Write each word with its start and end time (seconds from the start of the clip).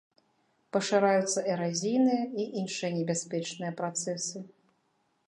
Пашыраюцца 0.77 1.43
эразійныя 1.55 2.23
і 2.45 2.47
іншыя 2.63 2.91
небяспечныя 2.97 3.71
працэсы. 3.83 4.37